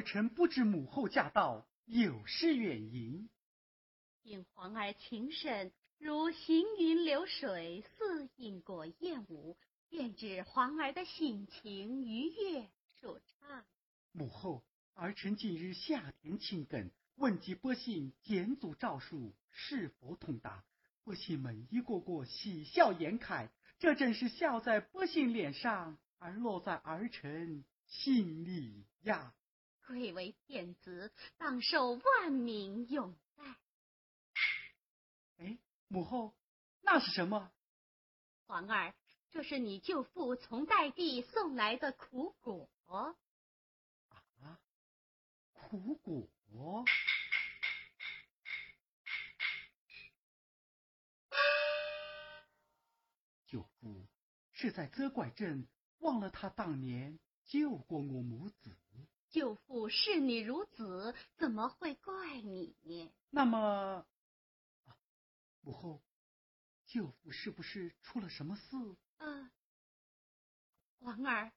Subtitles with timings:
[0.00, 3.28] 儿臣不知母后驾到，有失远迎。
[4.22, 9.58] 因皇儿情深，如行云流水，似因果燕舞，
[9.90, 13.62] 便知皇儿的心情愉悦舒畅。
[14.12, 14.64] 母后，
[14.94, 20.64] 儿臣近日下田亲耕，问及百姓简祖诏书是否通达，
[21.04, 29.34] 百姓们一个个喜笑颜开，这正是笑在百姓脸上，而落在儿臣心里呀。
[29.90, 33.44] 贵为天子，当受万民拥戴。
[35.38, 35.58] 哎，
[35.88, 36.32] 母后，
[36.80, 37.50] 那是什么？
[38.46, 38.94] 皇儿，
[39.32, 42.70] 这是你舅父从代地送来的苦果。
[42.86, 43.16] 啊，
[45.54, 46.84] 苦果。
[53.44, 54.06] 舅父
[54.52, 55.66] 是在责怪朕
[55.98, 58.76] 忘了他当年救过我母子。
[59.30, 63.12] 舅父视你如子，怎么会怪你？
[63.30, 64.04] 那么，
[65.62, 66.02] 母后，
[66.86, 68.76] 舅父是不是出了什么事？
[69.18, 69.50] 嗯，
[70.98, 71.52] 皇儿，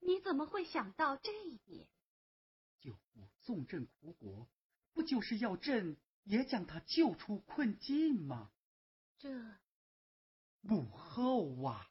[0.00, 1.88] 你怎么会想到这一点？
[2.80, 4.46] 舅父送朕苦国，
[4.92, 8.50] 不就是要朕也将他救出困境吗？
[9.18, 9.30] 这，
[10.60, 11.90] 母后啊！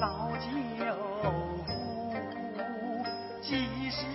[0.00, 0.46] 老酒
[1.64, 3.04] 壶
[3.40, 4.06] 几时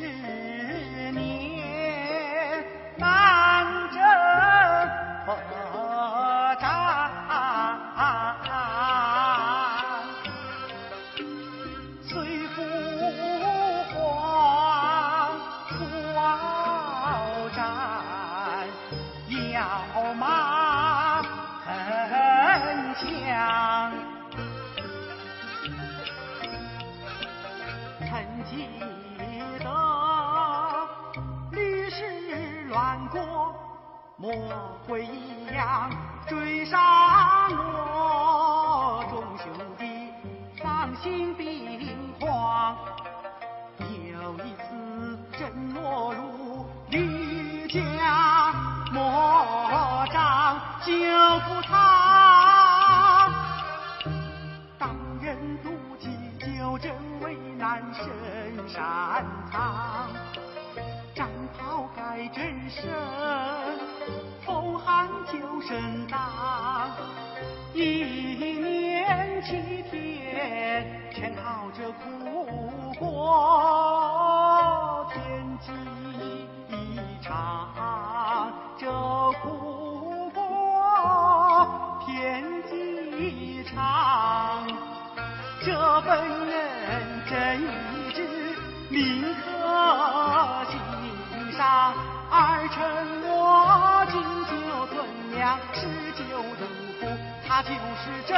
[98.04, 98.36] 是朕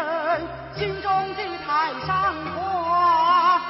[0.76, 3.62] 心中的太上皇。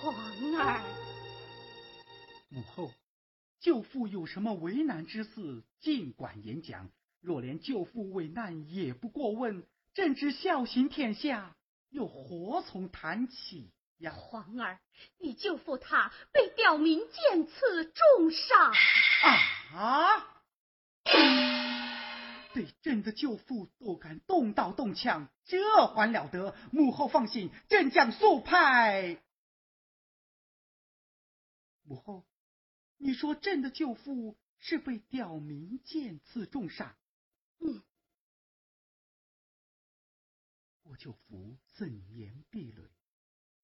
[0.00, 0.14] 皇
[0.56, 0.80] 儿，
[2.48, 2.90] 母后，
[3.60, 6.88] 舅父有什么为难之事，尽管言讲。
[7.20, 9.66] 若连舅父为难也不过问。
[9.92, 11.54] 朕之孝行天下，
[11.90, 14.10] 又何从谈起呀？
[14.10, 14.78] 皇儿，
[15.18, 18.72] 你舅父他被刁民见刺重伤
[19.74, 20.28] 啊！
[22.54, 26.54] 对朕的舅父都敢动刀动枪，这还了得？
[26.70, 29.22] 母后放心，朕将速派。
[31.82, 32.24] 母后，
[32.98, 36.94] 你说朕的舅父是被刁民剑刺重伤？
[37.58, 37.82] 嗯。
[40.82, 42.82] 郭舅父怎言壁垒，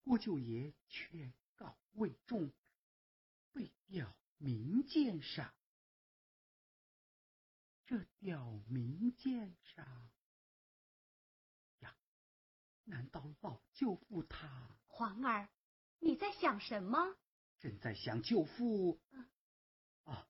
[0.02, 2.50] 郭舅爷权高位重，
[3.52, 5.52] 被刁民剑上。
[7.88, 9.86] 这吊民剑上
[11.78, 11.96] 呀，
[12.84, 14.76] 难道老舅父他？
[14.88, 15.48] 皇儿，
[15.98, 17.16] 你在想什么？
[17.60, 19.00] 朕在想舅父。
[20.04, 20.28] 啊，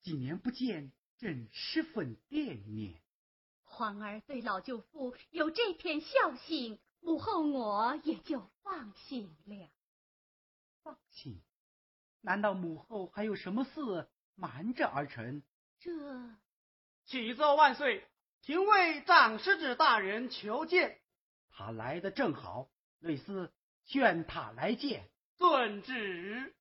[0.00, 2.98] 几年不见，朕十分惦念。
[3.64, 9.70] 皇儿对老舅父有这片孝心，母后我也就放心了。
[10.82, 11.42] 放心？
[12.22, 15.42] 难道母后还有什么事瞒着儿臣？
[15.80, 16.34] 这
[17.08, 18.06] 启奏万岁，
[18.42, 20.98] 廷尉长史之大人求见，
[21.50, 22.68] 他来的正好，
[23.00, 23.50] 内司
[23.86, 26.54] 劝他来见，遵旨。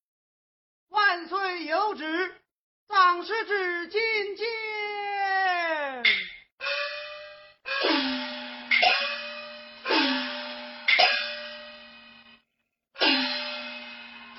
[0.88, 2.34] 万岁有旨，
[2.88, 4.00] 长史之进
[4.38, 4.46] 见。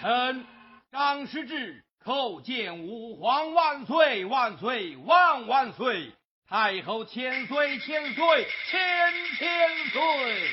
[0.01, 0.47] 臣
[0.91, 1.85] 张师志。
[2.01, 6.13] 叩见吾皇万岁万岁万万岁！
[6.47, 10.49] 太后千岁千岁千千岁！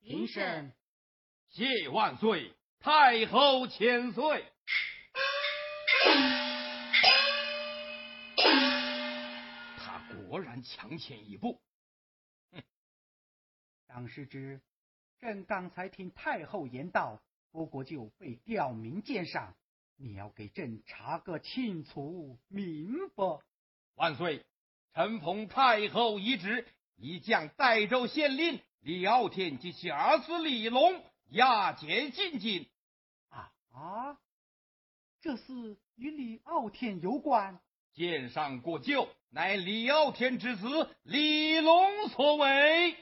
[0.00, 0.72] 平身。
[1.50, 2.54] 谢万岁！
[2.80, 4.50] 太后千岁！
[9.76, 11.60] 他果然强前一步。
[12.52, 12.62] 哼！
[13.88, 14.62] 张师之，
[15.20, 19.54] 朕刚才听太后言道，郭国舅被吊民鉴赏，
[19.96, 23.40] 你要给朕查个清楚明白。
[23.94, 24.44] 万岁！
[24.92, 32.66] 臣奉太后遗旨，已将代州县令李傲天及其儿子李龙押解进京。
[33.28, 34.18] 啊啊，
[35.20, 37.60] 这事与李傲天有关。
[37.92, 42.96] 见上国舅乃李傲天之子李龙所为，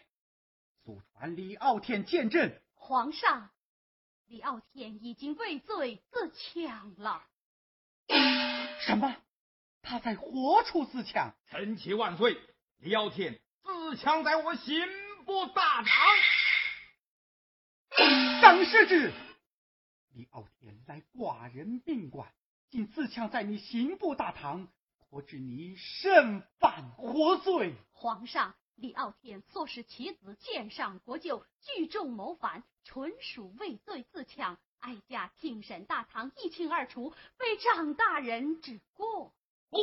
[0.84, 2.60] 速传李傲天见朕。
[2.74, 3.48] 皇上，
[4.26, 7.24] 李傲天已经畏罪自强了。
[8.80, 9.16] 什么？
[9.80, 11.34] 他在何处自强？
[11.48, 12.36] 臣妾万岁，
[12.80, 14.86] 李傲天自强在我刑
[15.24, 15.88] 部大堂。
[18.42, 19.10] 张世之。
[20.10, 22.30] 李傲天来寡人宾馆，
[22.68, 27.74] 竟自强在你刑部大堂，可知你甚犯何罪？
[27.92, 39.32] 皇上，李傲天唆使其子见上国舅，聚众谋反，纯属畏罪自强，哀家听审大堂一清二楚，非张大人之过。
[39.70, 39.78] 不，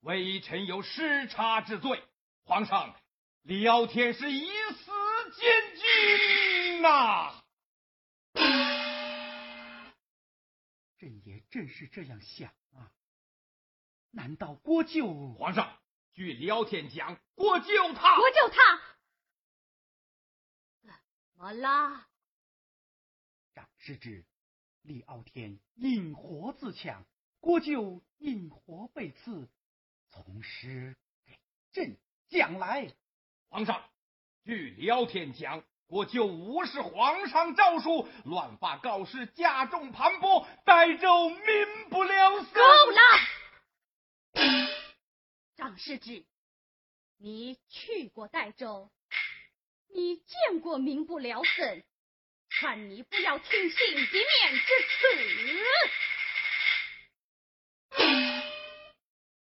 [0.00, 2.02] 微臣有失察之罪。
[2.44, 2.96] 皇上，
[3.42, 4.90] 李傲天是以死
[5.36, 7.42] 监禁呐。
[10.98, 12.90] 朕也正是这样想啊！
[14.10, 15.34] 难道郭舅？
[15.34, 15.78] 皇上，
[16.14, 18.80] 据聊天讲，郭舅他，郭舅他
[20.82, 20.92] 怎
[21.36, 22.06] 么啦？
[23.54, 24.24] 长师之，
[24.82, 27.04] 李傲天引火自强？
[27.40, 29.48] 郭舅引火被刺？
[30.10, 31.40] 从师给
[31.72, 31.96] 朕
[32.28, 32.92] 讲来。
[33.48, 33.82] 皇上，
[34.44, 35.64] 据聊天讲。
[35.88, 41.38] 我就无视皇上诏书，乱发告示，加重盘剥，代州民
[41.90, 42.50] 不聊生。
[42.54, 43.00] 够了，
[45.72, 46.26] 张世之，
[47.16, 48.90] 你去过代州，
[49.88, 51.82] 你见过民不聊生，
[52.50, 54.18] 看你不要听信一面之
[54.90, 54.96] 词。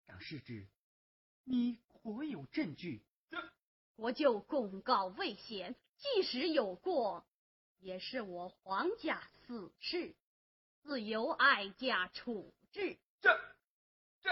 [0.07, 0.69] 张世之，
[1.43, 3.03] 你可有证据？
[3.97, 5.75] 我就公告未显。
[5.97, 7.27] 即使有过，
[7.81, 10.15] 也是我皇家私事，
[10.85, 12.97] 自有哀家处置。
[13.21, 13.37] 这
[14.23, 14.31] 这。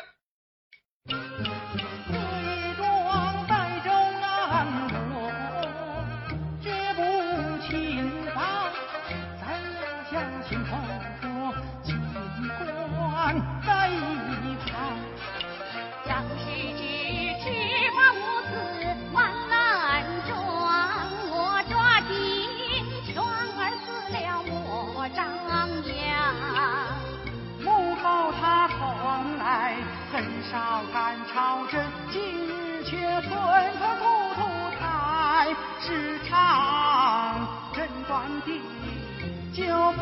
[30.79, 31.83] 少赶朝政，
[32.13, 34.05] 今日却吞吞吐
[34.37, 34.43] 吐
[34.79, 35.49] 太
[35.81, 38.63] 是长，朕断定
[39.53, 40.01] 就不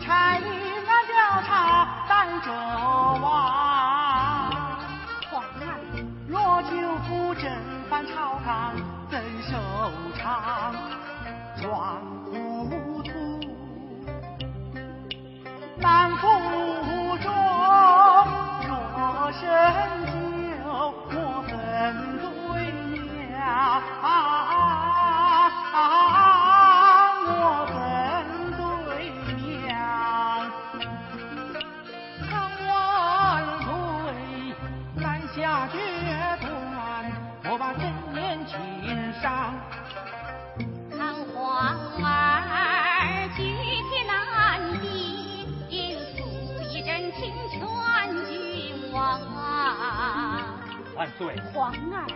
[0.00, 0.35] 这
[51.18, 52.06] 对，皇儿，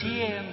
[0.00, 0.44] 先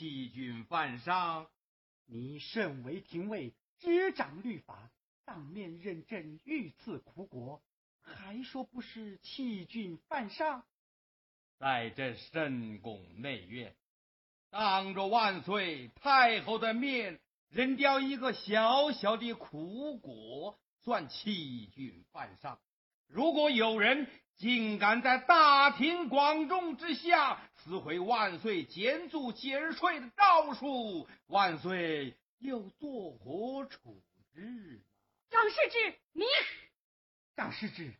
[0.00, 1.46] 欺君犯上。
[2.06, 4.90] 你身为廷尉，执掌律法，
[5.26, 7.62] 当面认朕御赐苦果，
[8.00, 10.64] 还说不是欺君犯上？
[11.58, 13.76] 在这深宫内院，
[14.48, 22.58] 当着万岁太后的面，扔掉一个小小的苦果，算欺君犯上。
[23.06, 24.08] 如果有人
[24.40, 34.82] 竟敢在大庭广众之下撕毁万岁减租减税的诏书，万岁又作何处置？
[35.28, 36.24] 张世志，你
[37.36, 37.92] 张世志，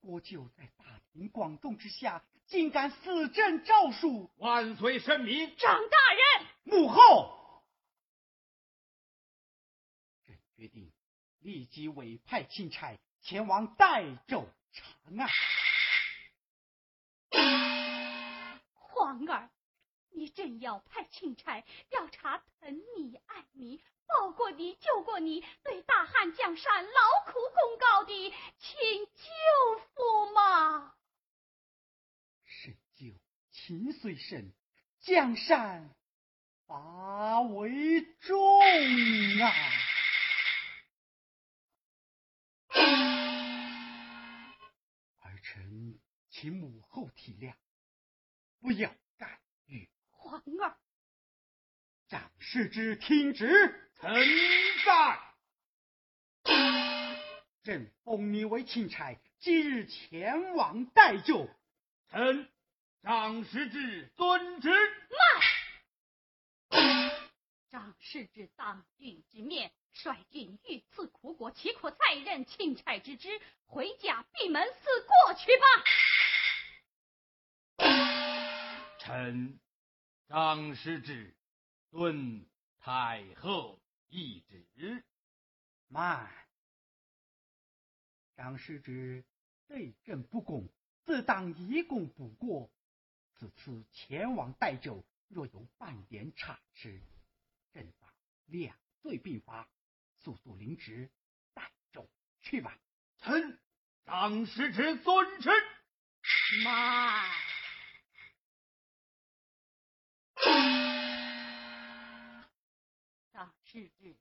[0.00, 0.84] 国舅在大
[1.14, 5.56] 庭广众之下，竟敢撕朕诏书，万岁圣明！
[5.56, 5.96] 张大
[6.42, 7.64] 人，母后，
[10.26, 10.92] 朕决定
[11.38, 14.46] 立即委派钦差前往代州
[14.78, 14.84] 查
[15.18, 15.28] 案。
[18.72, 19.50] 皇儿，
[20.10, 26.90] 你真要派钦差调查疼你爱你、报过你、救过你、对大汉江山劳
[27.26, 29.22] 苦功高的亲舅
[29.94, 30.94] 父吗？
[32.44, 33.06] 神救
[33.50, 34.52] 秦虽深，
[35.00, 35.94] 江山
[36.66, 38.60] 法为重
[39.40, 39.52] 啊！
[45.50, 47.54] 臣请母后体谅，
[48.60, 49.88] 不要干预。
[50.10, 50.76] 皇儿，
[52.06, 54.12] 长世之听旨，臣
[54.84, 55.18] 在。
[57.62, 61.48] 朕封你为钦差，即日前往代救。
[62.10, 62.46] 臣
[63.02, 64.68] 张世之遵旨。
[67.70, 73.28] 张世之当君之面，率军御赐苦果，岂可再任钦差之职？
[73.66, 75.64] 回家闭门思过去吧。
[79.00, 79.60] 臣
[80.28, 81.36] 张师之
[81.90, 82.46] 遵
[82.80, 84.40] 太后懿
[84.74, 85.04] 旨。
[85.88, 86.30] 慢，
[88.36, 89.24] 张师之
[89.66, 90.68] 对朕不公，
[91.04, 92.70] 自当以功补过。
[93.34, 97.00] 此次前往代州，若有半点差池，
[98.48, 99.68] 两罪并罚，
[100.18, 101.10] 速速领旨
[101.54, 102.08] 带走
[102.40, 102.78] 去吧。
[103.18, 103.58] 臣
[104.04, 105.50] 张世之遵旨。
[106.64, 107.30] 妈，
[113.32, 114.16] 张世子，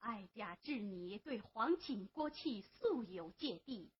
[0.00, 3.92] 哀家知你对皇亲国戚素有芥蒂，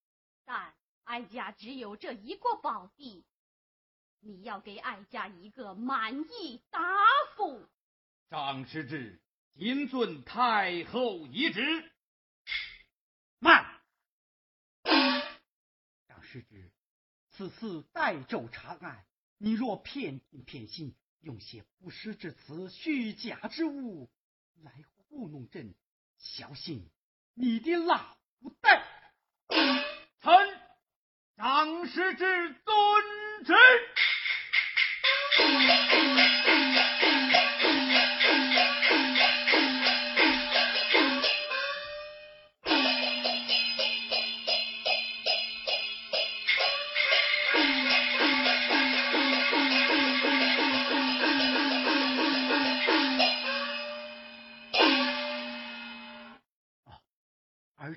[0.45, 3.25] 但哀家只有这一个宝地，
[4.21, 6.81] 你要给哀家一个满意答
[7.37, 7.69] 复。
[8.33, 9.21] 张师侄，
[9.59, 11.93] 谨遵太后懿旨。
[13.39, 13.63] 慢，
[16.09, 16.73] 张师侄，
[17.29, 19.05] 此次代州查案，
[19.37, 24.11] 你若偏听偏信，用些不实之词、虚假之物
[24.63, 25.75] 来糊弄朕，
[26.17, 26.91] 小心
[27.35, 28.17] 你的老
[28.63, 28.83] 带。
[30.23, 30.33] 臣
[31.37, 33.53] 张师侄遵旨。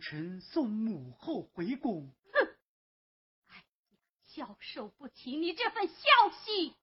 [0.08, 2.14] 臣送母后回宫。
[2.32, 2.48] 哼！
[3.48, 3.64] 哎呀，
[4.22, 5.96] 消受不起你这份孝
[6.44, 6.76] 心。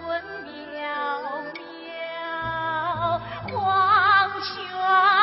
[0.00, 0.86] 魂渺
[1.54, 1.58] 渺
[3.52, 3.56] 黄
[4.40, 5.17] 泉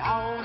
[0.00, 0.39] 小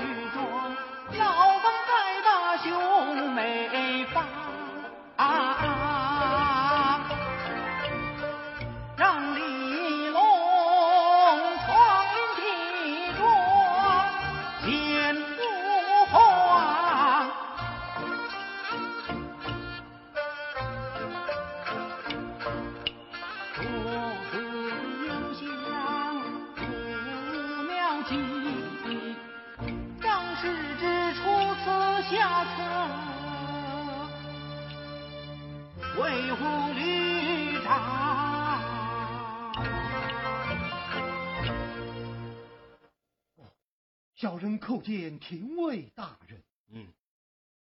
[44.86, 46.44] 见廷尉大人。
[46.68, 46.86] 嗯，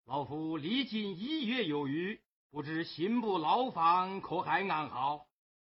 [0.04, 5.28] 老夫离京一月有余，不知刑部牢房可还安好？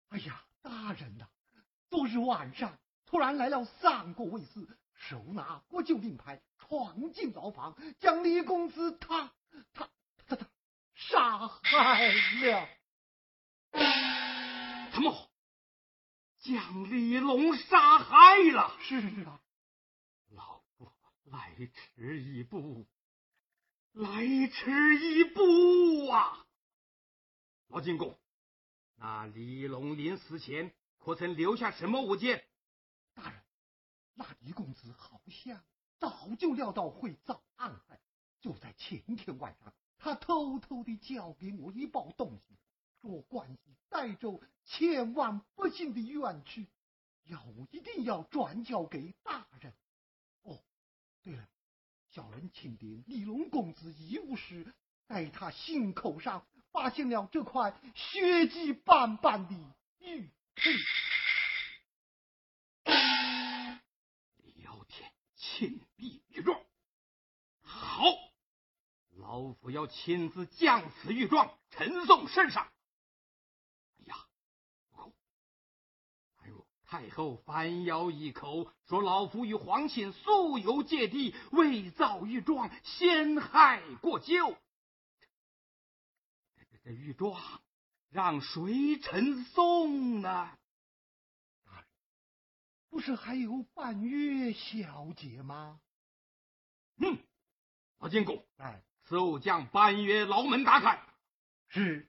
[0.07, 1.27] 哎呀，大人呐，
[1.89, 9.33] 昨日晚上突然来了三个卫士，手拿国舅令牌，闯进牢房，将李公子他
[9.73, 9.89] 他
[10.25, 10.47] 他他
[10.93, 12.69] 杀害了。
[14.93, 15.29] 什么？
[16.39, 18.73] 将李龙杀害了？
[18.79, 18.95] 是
[19.25, 19.41] 啊。
[21.55, 22.85] 迟一步，
[23.93, 26.45] 来迟一步啊！
[27.67, 28.19] 老金公，
[28.95, 32.45] 那李龙临死前可曾留下什么物件？
[33.13, 33.41] 大人，
[34.13, 35.63] 那李公子好像
[35.97, 38.01] 早就料到会遭暗害，
[38.41, 42.57] 就在前天晚上，他偷偷的交给我一包东西，
[43.01, 46.67] 说关系带州千万不幸的冤屈，
[47.23, 47.41] 要
[47.71, 49.73] 一定要转交给大人。
[51.25, 51.47] 对了，
[52.11, 54.75] 小人钦点李龙公子遗物时，
[55.07, 59.55] 在他心口上发现了这块血迹斑斑的
[59.97, 60.71] 玉佩。
[64.37, 66.61] 李耀天亲笔玉状，
[67.63, 68.03] 好，
[69.09, 72.71] 老夫要亲自将此玉状呈送圣上。
[76.87, 84.51] 太后反咬一口，说：“老夫与皇亲素有芥蒂，未造御状，先害过旧。
[86.55, 87.41] 这这这御状
[88.09, 90.57] 让谁呈送呢？
[92.89, 95.81] 不是还有半月小姐吗？
[96.97, 97.17] 嗯，
[97.99, 101.01] 老金公，哎，此物将半月牢门打开。
[101.67, 102.07] 是。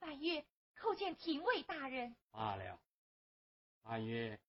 [0.00, 0.44] 半月
[0.74, 2.16] 叩见廷尉大人。
[2.32, 2.80] 罢了，
[3.82, 4.40] 半月，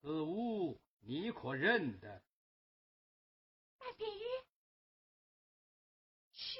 [0.00, 2.22] 此物你可认得？
[3.78, 4.24] 半边月，
[6.34, 6.58] 是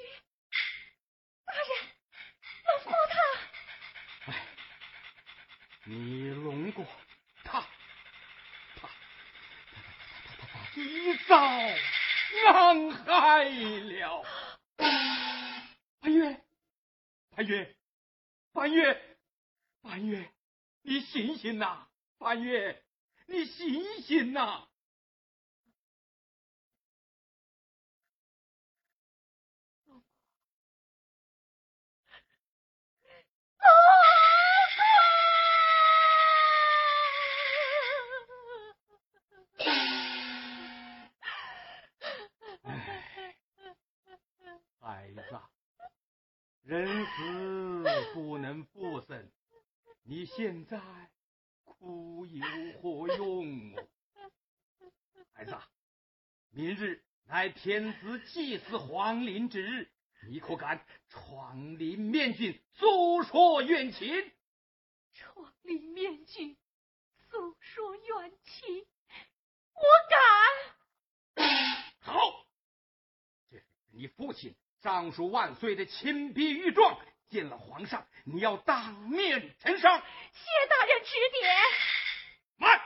[1.43, 1.69] 大人，
[2.65, 4.31] 龙过他。
[4.31, 4.47] 哎，
[5.83, 6.85] 你龙过
[7.43, 7.59] 他，
[8.75, 8.87] 他，他，
[9.71, 9.81] 他，
[10.37, 11.35] 他，他，他，一遭
[12.53, 14.23] 暗害了。
[17.39, 17.73] 半月。
[18.51, 19.17] 半月，
[19.81, 20.29] 半月，
[20.81, 21.87] 你醒醒呐！
[22.17, 22.83] 半月，
[23.27, 24.67] 你醒醒呐！
[44.81, 45.58] 孩子，
[46.69, 49.31] 人死不能复生，
[50.03, 50.79] 你现在
[51.63, 52.45] 哭有
[52.79, 53.87] 何用哦？
[55.33, 55.57] 孩子，
[56.51, 59.89] 明日乃天子祭祀皇陵之日，
[60.29, 64.31] 你可敢闯临面君，诉说冤情？
[65.13, 66.55] 闯陵面君，
[67.31, 68.85] 诉说冤情，
[69.73, 69.81] 我
[71.35, 71.47] 敢。
[72.01, 72.45] 好，
[73.49, 76.97] 这是你父亲上书万岁的亲笔御状，
[77.29, 79.99] 见了皇上，你要当面呈上。
[79.99, 81.55] 谢大人指点。
[82.55, 82.81] 慢，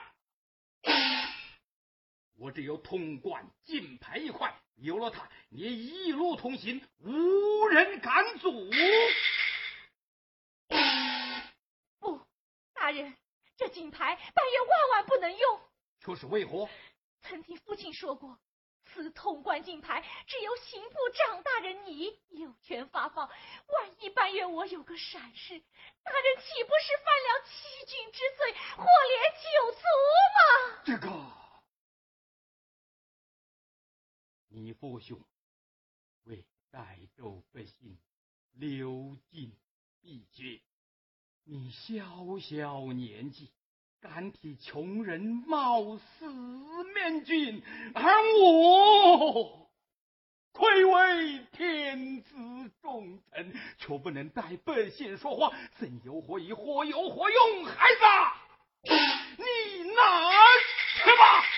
[2.38, 8.72] 我只有通关金牌一块，有了它，你一路同行，无人敢阻。
[12.00, 12.20] 不，
[12.74, 13.16] 大人，
[13.56, 15.62] 这金牌半夜万万不能用。
[16.00, 16.68] 这是为何？
[17.22, 18.40] 曾听父亲说过，
[18.94, 23.28] 此通关金牌只有刑部长大人你有权发放。
[23.28, 29.82] 万一半月我有个闪失，大人岂不是犯了欺君之罪，祸连九族
[30.36, 30.42] 吗？
[30.86, 31.08] 这个，
[34.50, 35.20] 你父兄
[36.26, 37.98] 为代州百姓
[38.52, 39.58] 流尽
[40.02, 40.62] 碧血，
[41.46, 43.52] 你小小年纪。
[44.04, 46.30] 敢替穷人冒死
[46.94, 47.64] 面君，
[47.96, 49.70] 而我
[50.52, 52.36] 愧为天子
[52.82, 56.52] 重臣，却不能代百姓说话，怎有何以？
[56.52, 57.66] 何有何用？
[57.66, 58.94] 孩子，
[59.38, 59.96] 你拿
[61.02, 61.53] 去吧。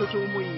[0.00, 0.49] 孝的都没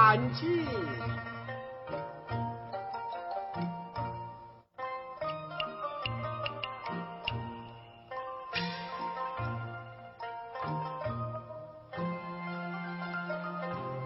[0.00, 0.66] 外干净。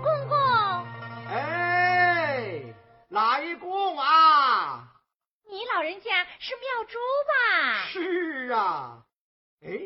[0.03, 0.37] 公公，
[1.29, 2.75] 哎，
[3.09, 4.89] 哪一公啊？
[5.49, 7.87] 你老人家是妙珠吧？
[7.87, 9.05] 是啊，
[9.63, 9.79] 哎，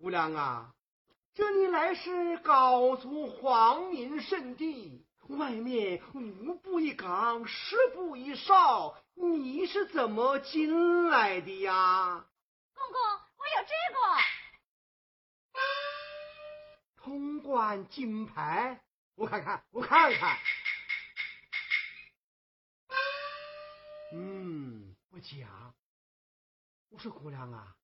[0.00, 0.70] 姑娘啊，
[1.34, 12.26] 这里来是高祖皇明圣地，外面五步一岗，十步一哨，你是怎么进来的呀？
[12.74, 13.00] 公公，
[13.36, 13.98] 我有这个
[16.96, 18.80] 通关金牌，
[19.16, 20.38] 我看看，我看看。
[24.14, 25.74] 嗯，不假。
[26.90, 27.76] 我说姑娘啊，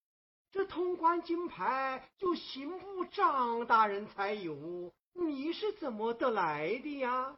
[0.51, 7.37] 这通关金牌就刑部张大人才有，你是怎么得来的呀？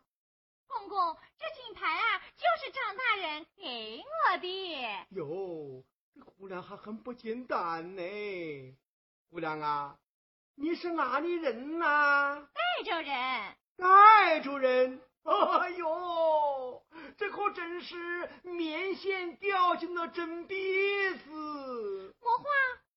[0.66, 5.06] 公公，这金牌啊，就是张大人给我的。
[5.10, 8.02] 哟，这姑娘还很不简单呢。
[9.30, 9.98] 姑娘啊，
[10.54, 12.48] 你是哪里人呐？
[12.52, 13.56] 代州人。
[13.76, 15.00] 代州人。
[15.24, 16.82] 哎呦，
[17.16, 20.54] 这可真是棉线掉进了针鼻
[21.14, 22.44] 子，魔话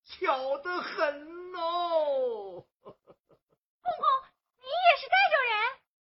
[0.05, 2.65] 巧得很哦。
[2.81, 4.28] 公公，你
[4.79, 5.55] 也是代州人？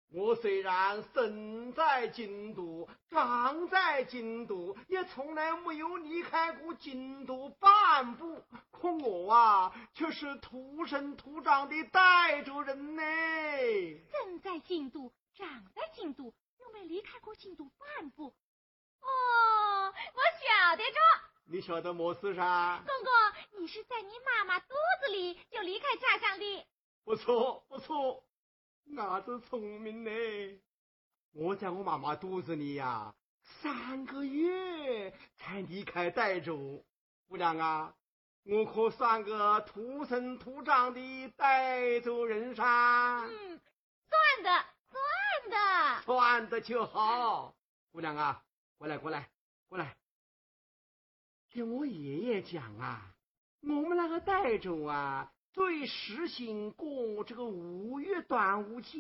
[0.10, 13.02] 我虽然生在京都，长在京都，也从来没有离开过京都半半步，可我啊却是土生土长的代州人呢。
[14.12, 16.26] 生在京都，长在京都，
[16.60, 18.36] 又没离开过京都半步。
[19.02, 19.08] 哦，
[19.88, 21.00] 我晓得着。
[21.46, 22.84] 你晓得么事噻？
[22.86, 24.68] 公公，你是在你妈妈肚
[25.02, 26.68] 子里就离开家乡的。
[27.04, 28.24] 不错，不错，
[28.96, 30.12] 伢子聪明呢。
[31.34, 36.84] 我在我妈妈肚子里呀，三个月才离开傣州。
[37.28, 37.94] 姑娘啊，
[38.44, 41.00] 我可算个土生土长的
[41.38, 42.64] 傣州人噻。
[43.26, 43.60] 嗯，
[44.10, 47.56] 算的，算的，算的就好。
[47.92, 48.44] 姑娘啊，
[48.78, 49.30] 过来，过来，
[49.68, 49.98] 过来。
[51.50, 53.14] 听我爷爷讲啊，
[53.62, 55.32] 我们那个傣州啊。
[55.58, 58.94] 最实行过这个五月端午节，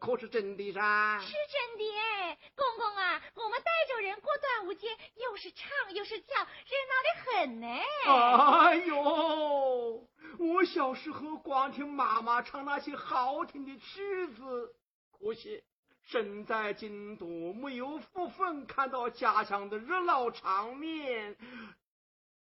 [0.00, 1.20] 可是真的噻？
[1.20, 7.66] 是真的哎，公公啊，我们傣州人过端午节又是唱又是跳，热闹的很呢。
[8.06, 14.74] 哎呦，我小时候光听妈妈唱那些好听的曲子，
[15.12, 15.62] 可惜
[16.06, 21.36] 身在京都没有福分看到家乡的热闹场面。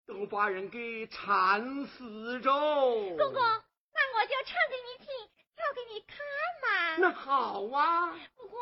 [0.07, 2.51] 都把人给馋死着。
[2.51, 3.33] 公公，
[3.93, 5.07] 那我就唱给你听，
[5.55, 6.17] 跳给你看
[6.63, 6.97] 嘛。
[6.97, 8.13] 那好啊。
[8.35, 8.59] 不过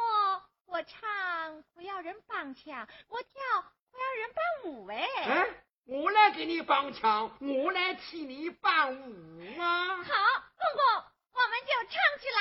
[0.66, 3.32] 我唱不要人帮腔，我跳
[3.92, 5.06] 不要人伴舞哎。
[5.26, 5.48] 哎，
[5.86, 9.98] 我来给你帮腔，我来替你伴舞啊。
[9.98, 10.04] 好，
[10.58, 12.40] 公公，我们就唱起来，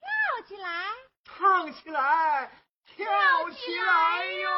[0.00, 0.92] 跳起来，
[1.24, 2.50] 唱起来，
[2.84, 4.50] 跳起来哟。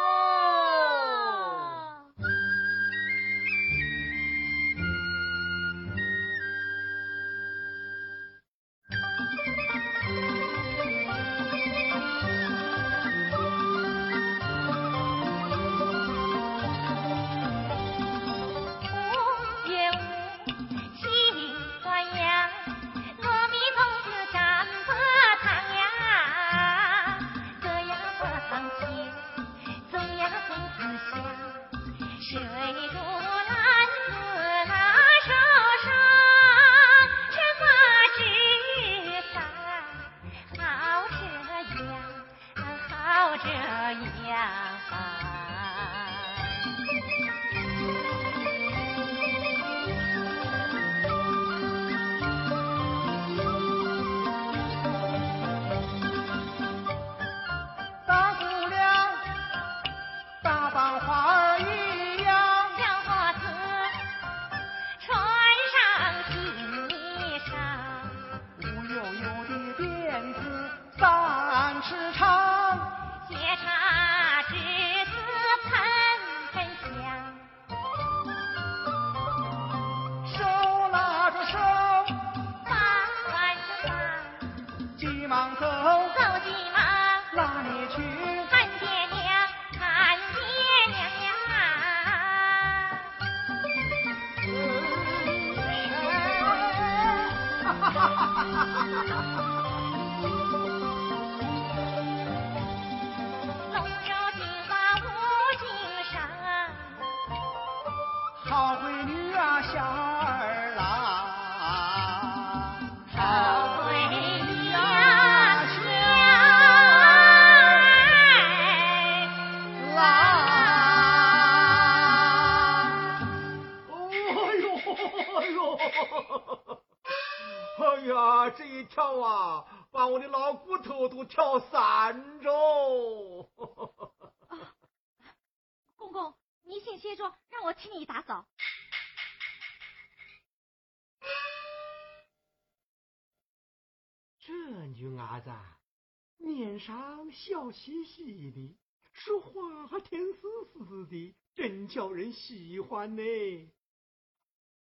[152.16, 153.22] 人喜欢呢。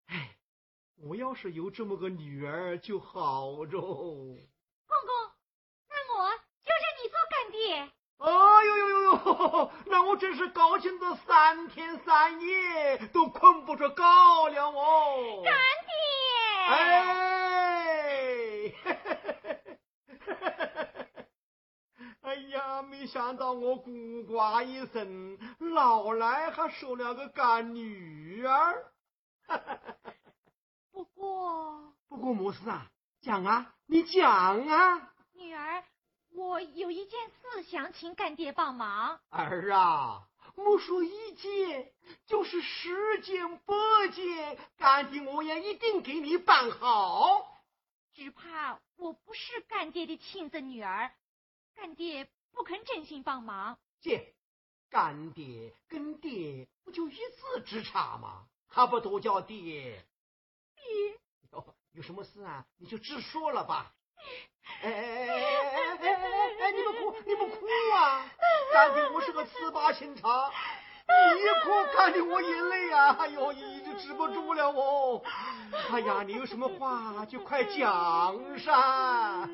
[0.07, 0.37] 哎，
[0.95, 3.81] 我要是有这么个女儿就好着。
[3.81, 4.37] 公
[4.87, 5.31] 公，
[5.89, 6.31] 那我
[6.63, 7.91] 就让你做干爹。
[8.17, 8.31] 哎
[8.65, 15.41] 呦呦呦呦，那我真是高兴的三天三夜都困不着觉了哦。
[15.43, 16.73] 干爹。
[16.73, 17.44] 哎。
[22.55, 23.91] 呀，没想到我孤
[24.23, 28.93] 寡一生，老来还收了个干女儿。
[30.93, 32.89] 不过，不过么事啊？
[33.21, 35.13] 讲啊，你讲啊。
[35.33, 35.83] 女儿，
[36.31, 39.19] 我有一件事想请干爹帮忙。
[39.29, 40.23] 儿啊，
[40.55, 41.91] 莫说一件，
[42.25, 43.75] 就是十件、百
[44.13, 47.45] 件，干爹我也一定给你办好。
[48.13, 51.11] 只怕我不是干爹的亲生女儿，
[51.75, 53.77] 干爹不肯真心帮忙。
[54.01, 54.33] 姐，
[54.89, 58.45] 干爹跟爹不就一字之差吗？
[58.67, 60.05] 还不都叫爹？
[60.75, 61.19] 爹。
[61.91, 62.65] 有什么事啊？
[62.77, 63.93] 你就直说了吧。
[64.81, 66.13] 哎哎哎哎
[66.59, 66.71] 哎！
[66.71, 68.25] 你不哭，你不哭啊！
[68.73, 70.51] 干爹，我是个糍粑心肠，
[71.07, 73.15] 你一哭，干爹我眼泪啊！
[73.19, 75.23] 哎呦，已经止不住了哦！
[75.91, 79.47] 哎呀，你有什么话就快讲上。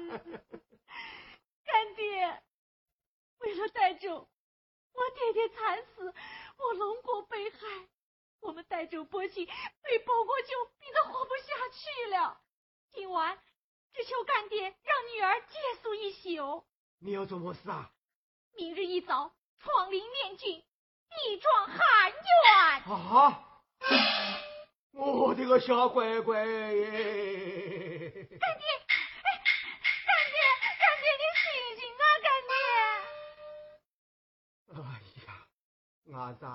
[1.63, 2.41] 干爹，
[3.41, 4.27] 为了代州，
[4.93, 6.13] 我爹爹惨死，
[6.57, 7.57] 我龙国被害，
[8.39, 9.47] 我们代州百姓
[9.83, 10.47] 被包国舅
[10.79, 12.39] 逼得活不下去了。
[12.91, 13.39] 今晚
[13.93, 16.63] 只求干爹让女儿借宿一宿。
[16.99, 17.91] 你要做么事啊？
[18.55, 20.63] 明日一早闯陵面君，
[21.09, 22.93] 地状喊冤。
[22.93, 23.47] 啊！
[24.93, 28.11] 我的个小乖乖耶！
[28.39, 28.80] 干爹，
[36.11, 36.45] 伢子，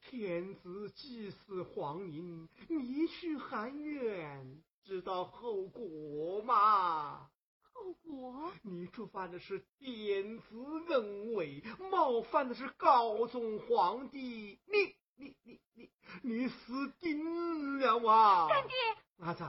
[0.00, 7.28] 天子祭祀皇陵，你去喊冤，知道后果吗？
[7.60, 8.50] 后果？
[8.62, 10.44] 你触犯的是天子
[10.88, 14.96] 恩威，冒犯的是高宗皇帝，你。
[15.14, 15.90] 你你你
[16.22, 18.48] 你死定了啊！
[18.48, 18.74] 干爹，
[19.18, 19.44] 伢子，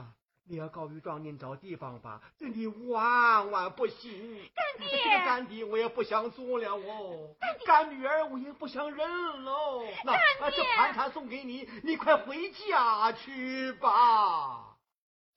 [0.46, 4.50] 你要告御状，您找地方吧，这里万万不行！
[4.54, 7.34] 干爹，这个干爹我也不想做了哦，
[7.64, 9.82] 干女儿我也不想认喽。
[10.04, 14.76] 那这盘缠送给你，你快回家去吧。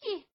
[0.01, 0.27] 爹，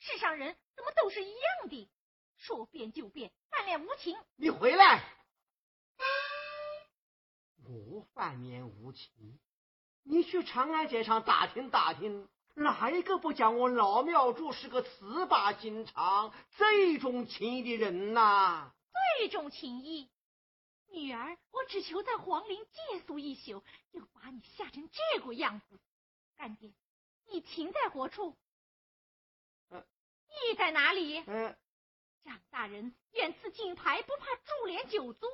[0.00, 1.88] 世上人怎么都是一样的？
[2.36, 4.16] 说变就变，翻脸无情。
[4.36, 5.04] 你回来。
[7.66, 9.38] 我翻面无情，
[10.02, 18.72] 你去长安街上打听打听，哪一个不讲我老庙主是个糍粑心肠、这种情义的人呐？
[19.18, 20.08] 这种情义，
[20.88, 25.80] 女儿，我只求在皇陵借宿一宿，就把你吓成这个样子。
[26.36, 26.72] 干爹，
[27.30, 28.36] 你情在何处？
[29.70, 31.22] 义在哪里？
[31.26, 31.56] 嗯，
[32.24, 35.26] 张大人远赐金牌，不怕株连九族。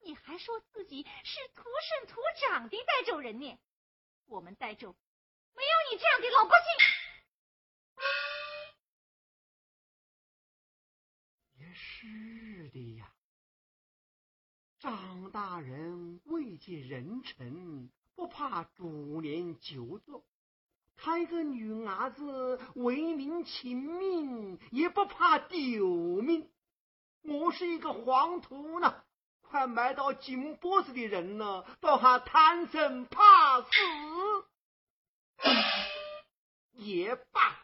[0.00, 3.58] 你还说自己是土生土长的岱州人呢？
[4.26, 4.94] 我们岱州
[5.56, 6.66] 没有你这样的老百姓。
[11.58, 13.12] 也是的呀，
[14.80, 20.24] 张大人位极人臣，不怕主年久坐；
[20.96, 25.86] 他一个女伢子为民请命，也不怕丢
[26.22, 26.50] 命。
[27.22, 29.02] 我是一个黄土呢。
[29.40, 33.68] 快埋到金脖子的人呢，倒还贪生怕死。
[36.72, 37.58] 也罢，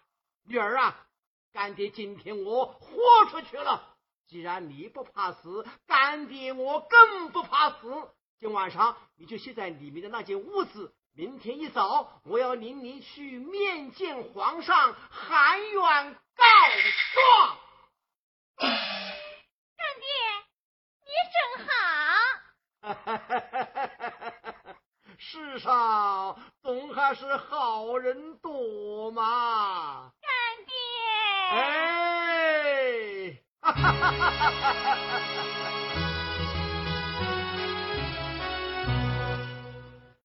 [0.44, 1.06] 女儿啊，
[1.52, 3.96] 干爹今天我豁出去了。
[4.26, 8.10] 既然你不怕死，干爹我更不怕死。
[8.38, 16.44] 今晚上你就睡在里面的那间屋子，明天一早我要领你去面见皇上，含冤告
[17.14, 17.58] 状。
[25.22, 30.30] 世上总还是好人多嘛，干
[30.64, 30.72] 爹。
[31.50, 35.89] 哎，哈哈哈哈哈哈。